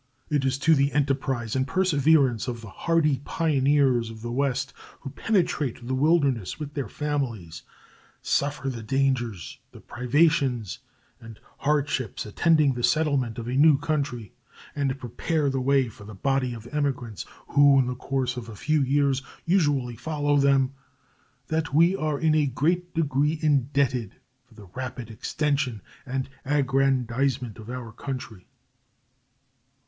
[0.31, 5.11] It is to the enterprise and perseverance of the hardy pioneers of the West, who
[5.11, 7.61] penetrate the wilderness with their families,
[8.19, 10.79] suffer the dangers, the privations,
[11.19, 14.33] and hardships attending the settlement of a new country,
[14.75, 18.55] and prepare the way for the body of emigrants who in the course of a
[18.55, 20.73] few years usually follow them,
[21.49, 24.15] that we are in a great degree indebted
[24.47, 28.47] for the rapid extension and aggrandizement of our country.